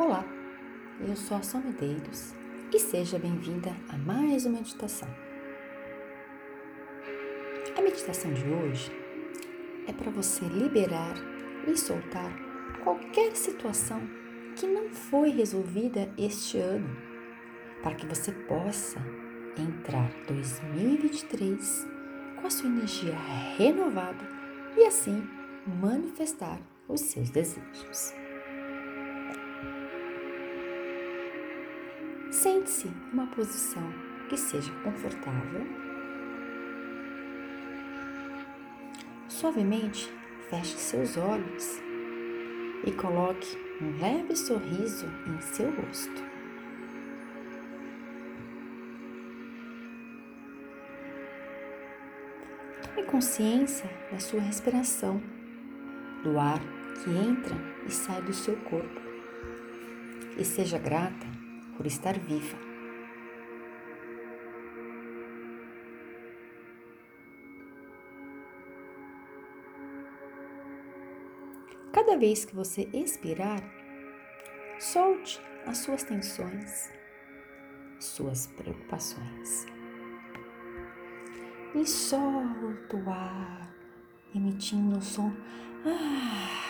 [0.00, 0.24] Olá,
[1.06, 2.34] eu sou a Sol Medeiros
[2.72, 5.06] e seja bem-vinda a mais uma meditação.
[7.76, 8.90] A meditação de hoje
[9.86, 11.16] é para você liberar
[11.68, 12.34] e soltar
[12.82, 14.00] qualquer situação
[14.56, 16.96] que não foi resolvida este ano,
[17.82, 18.98] para que você possa
[19.58, 21.86] entrar 2023
[22.40, 23.18] com a sua energia
[23.58, 24.26] renovada
[24.78, 25.28] e assim
[25.66, 26.58] manifestar
[26.88, 28.14] os seus desejos.
[32.30, 33.82] Sente-se em uma posição
[34.28, 35.66] que seja confortável.
[39.28, 40.08] Suavemente
[40.48, 41.80] feche seus olhos
[42.86, 46.22] e coloque um leve sorriso em seu rosto.
[52.82, 55.20] Tome consciência da sua respiração,
[56.22, 56.60] do ar
[57.02, 57.56] que entra
[57.88, 59.00] e sai do seu corpo.
[60.38, 61.39] E seja grata
[61.80, 62.58] por estar viva.
[71.90, 73.62] Cada vez que você expirar,
[74.78, 76.92] solte as suas tensões,
[77.98, 79.64] suas preocupações.
[81.74, 83.74] E solta o ar,
[84.34, 85.32] emitindo o som.
[85.86, 86.69] Ah.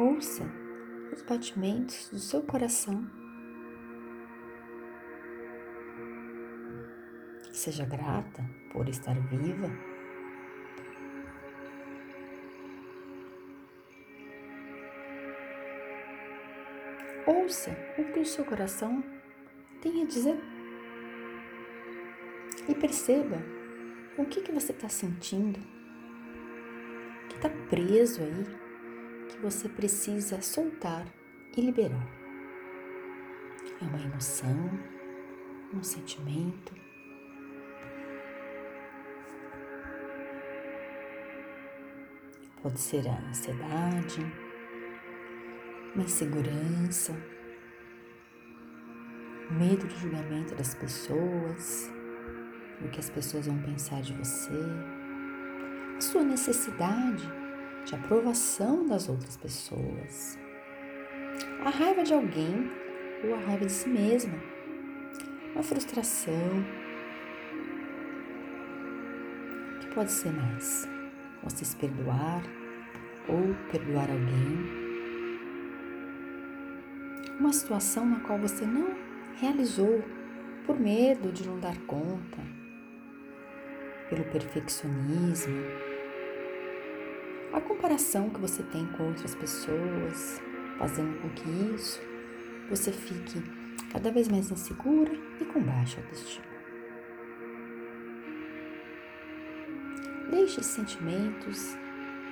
[0.00, 0.50] Ouça
[1.12, 3.06] os batimentos do seu coração.
[7.52, 9.68] Seja grata por estar viva.
[17.26, 19.04] Ouça o que o seu coração
[19.82, 20.40] tem a dizer.
[22.66, 23.36] E perceba
[24.16, 25.60] o que, que você está sentindo,
[27.28, 28.59] que está preso aí
[29.30, 31.06] que você precisa soltar
[31.56, 32.06] e liberar.
[33.80, 34.78] É uma emoção,
[35.72, 36.74] um sentimento.
[42.62, 44.20] Pode ser a ansiedade,
[45.94, 47.14] uma insegurança,
[49.50, 51.90] medo do julgamento das pessoas,
[52.82, 54.52] do que as pessoas vão pensar de você,
[55.96, 57.39] a sua necessidade
[57.84, 60.38] de aprovação das outras pessoas,
[61.64, 62.70] a raiva de alguém
[63.24, 64.38] ou a raiva de si mesma,
[65.56, 66.64] a frustração.
[69.76, 70.88] O que pode ser mais?
[71.42, 72.42] Você se perdoar
[73.28, 74.80] ou perdoar alguém.
[77.38, 78.94] Uma situação na qual você não
[79.36, 80.02] realizou
[80.66, 82.38] por medo de não dar conta,
[84.08, 85.62] pelo perfeccionismo,
[87.52, 90.40] a comparação que você tem com outras pessoas,
[90.78, 92.00] fazendo com que isso
[92.68, 93.42] você fique
[93.92, 96.46] cada vez mais insegura e com baixa autoestima.
[100.30, 101.76] Deixe esses sentimentos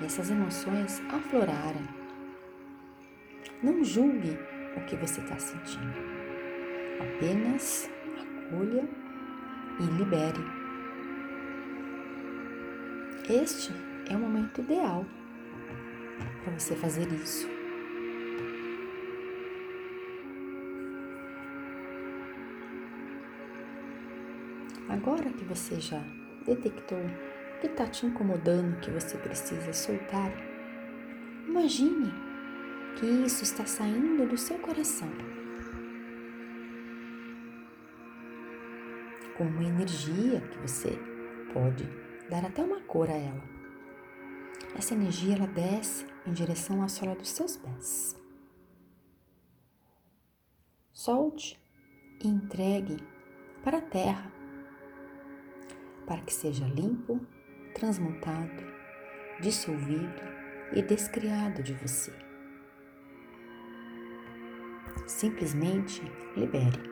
[0.01, 1.89] e essas emoções aflorarem.
[3.61, 4.39] Não julgue
[4.77, 5.99] o que você está sentindo.
[7.01, 7.91] Apenas
[8.47, 8.89] acolha
[9.81, 10.45] e libere.
[13.29, 15.05] Este é o momento ideal
[16.43, 17.49] para você fazer isso.
[24.89, 26.03] Agora que você já
[26.47, 30.33] detectou o que está te incomodando, que você precisa soltar,
[31.47, 32.13] imagine
[32.99, 35.09] que isso está saindo do seu coração.
[39.37, 40.99] Com uma energia que você
[41.53, 41.89] pode
[42.31, 43.58] dar até uma cor a ela.
[44.79, 48.17] Essa energia ela desce em direção à sola dos seus pés.
[50.93, 51.61] Solte
[52.23, 52.97] e entregue
[53.65, 54.33] para a terra,
[56.07, 57.21] para que seja limpo,
[57.75, 58.65] transmutado,
[59.41, 60.23] dissolvido
[60.73, 62.13] e descriado de você.
[65.09, 66.03] Simplesmente
[66.37, 66.89] libere.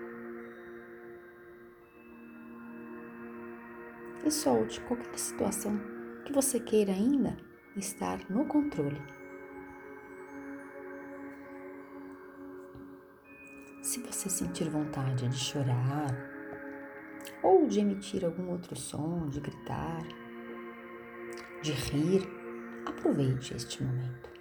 [4.25, 5.81] E solte qualquer situação
[6.25, 7.46] que você queira ainda
[7.77, 9.01] estar no controle.
[13.83, 16.15] Se você sentir vontade de chorar
[17.43, 20.03] ou de emitir algum outro som, de gritar,
[21.63, 22.23] de rir,
[22.87, 24.37] aproveite este momento.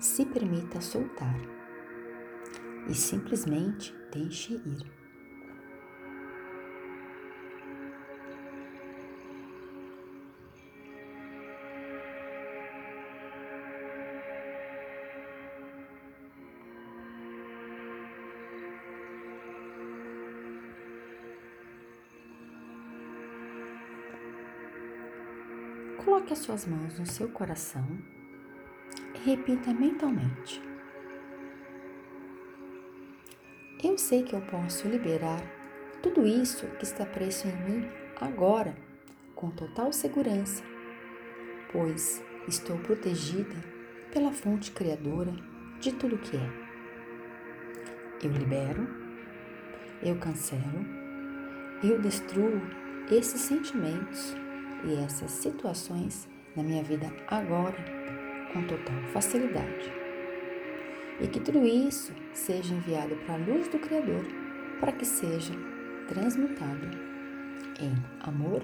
[0.00, 1.40] se permita soltar
[2.88, 5.03] e simplesmente deixe ir.
[26.04, 27.82] Coloque as suas mãos no seu coração
[29.14, 30.60] e repita mentalmente.
[33.82, 35.40] Eu sei que eu posso liberar
[36.02, 37.88] tudo isso que está preso em mim
[38.20, 38.76] agora,
[39.34, 40.62] com total segurança,
[41.72, 43.56] pois estou protegida
[44.12, 45.32] pela fonte criadora
[45.80, 46.50] de tudo que é.
[48.22, 48.86] Eu libero,
[50.02, 50.84] eu cancelo,
[51.82, 52.60] eu destruo
[53.10, 54.36] esses sentimentos
[54.86, 57.76] e essas situações na minha vida agora
[58.52, 59.92] com total facilidade.
[61.20, 64.24] E que tudo isso seja enviado para a luz do Criador
[64.80, 65.54] para que seja
[66.08, 66.88] transmutado
[67.80, 68.62] em amor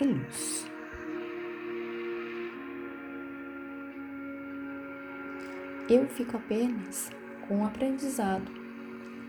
[0.00, 0.66] e luz.
[5.88, 7.10] Eu fico apenas
[7.46, 8.50] com o aprendizado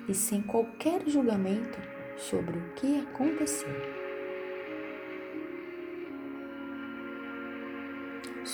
[0.07, 1.79] e sem qualquer julgamento
[2.17, 4.00] sobre o que aconteceu.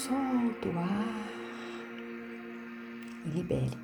[0.07, 1.27] Solta o ar
[3.25, 3.77] e libere.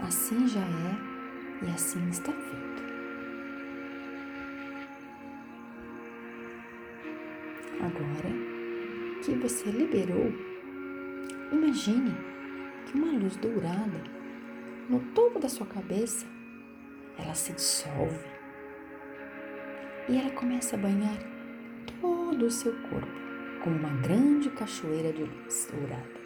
[0.00, 2.84] Assim já é e assim está feito.
[7.80, 8.53] Agora
[9.24, 10.30] que você liberou,
[11.50, 12.14] imagine
[12.84, 14.02] que uma luz dourada
[14.86, 16.26] no topo da sua cabeça,
[17.16, 18.28] ela se dissolve
[20.10, 21.16] e ela começa a banhar
[22.02, 23.08] todo o seu corpo
[23.62, 26.24] como uma grande cachoeira de luz dourada.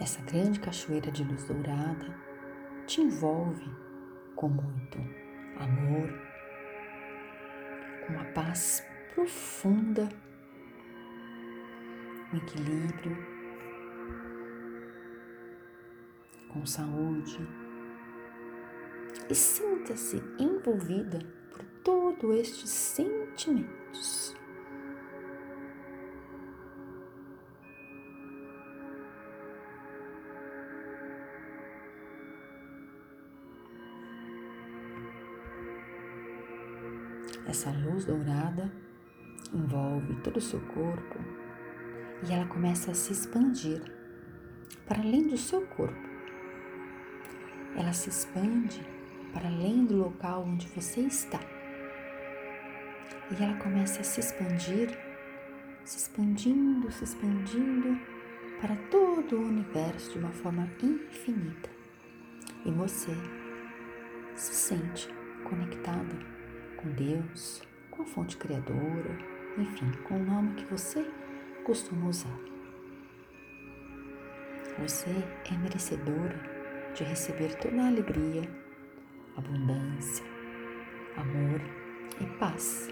[0.00, 2.16] Essa grande cachoeira de luz dourada
[2.86, 3.87] te envolve
[4.38, 4.98] com muito
[5.56, 6.08] amor,
[8.06, 10.08] com uma paz profunda,
[12.32, 13.16] um equilíbrio,
[16.52, 17.48] com saúde.
[19.28, 21.18] E sinta-se envolvida
[21.50, 24.37] por todos estes sentimentos.
[37.48, 38.70] Essa luz dourada
[39.54, 41.18] envolve todo o seu corpo
[42.22, 43.80] e ela começa a se expandir
[44.86, 46.08] para além do seu corpo.
[47.74, 48.86] Ela se expande
[49.32, 51.40] para além do local onde você está.
[53.30, 54.90] E ela começa a se expandir,
[55.86, 57.98] se expandindo, se expandindo
[58.60, 61.70] para todo o universo de uma forma infinita.
[62.66, 63.16] E você
[64.34, 65.08] se sente
[65.44, 66.37] conectada
[66.78, 69.18] com Deus, com a fonte criadora,
[69.58, 71.04] enfim, com o nome que você
[71.64, 72.38] costuma usar.
[74.78, 75.10] Você
[75.50, 76.38] é merecedora
[76.94, 78.48] de receber toda a alegria,
[79.36, 80.24] abundância,
[81.16, 81.60] amor
[82.20, 82.88] e paz.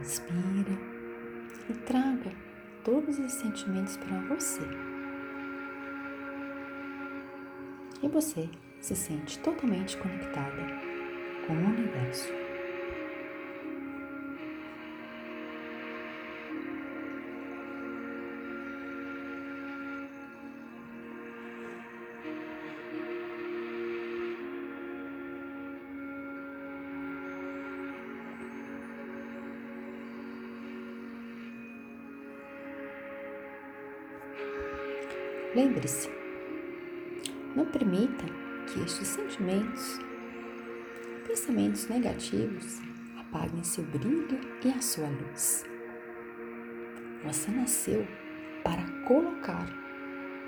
[0.00, 0.78] Inspira
[1.68, 2.32] e traga
[2.82, 4.62] todos esses sentimentos para você.
[8.02, 8.48] E você
[8.80, 10.66] se sente totalmente conectada
[11.46, 12.28] com o universo.
[35.54, 36.08] Lembre-se,
[37.56, 38.24] não permita
[38.72, 39.98] que estes sentimentos,
[41.26, 42.80] pensamentos negativos,
[43.18, 45.64] apaguem seu brilho e a sua luz.
[47.24, 48.06] Você nasceu
[48.62, 49.66] para colocar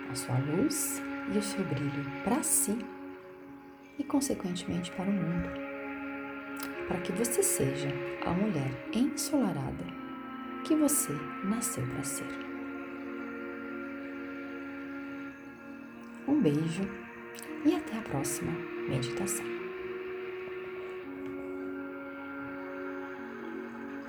[0.09, 1.03] a sua luz
[1.35, 2.79] e o seu brilho para si
[3.99, 5.49] e, consequentemente, para o mundo,
[6.87, 7.89] para que você seja
[8.25, 9.85] a mulher ensolarada
[10.65, 11.13] que você
[11.45, 12.53] nasceu para ser.
[16.29, 17.02] Um beijo
[17.65, 18.53] e até a próxima
[18.89, 19.62] meditação.